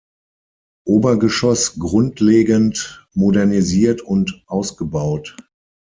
[0.87, 5.37] Obergeschoss grundlegend modernisiert und ausgebaut.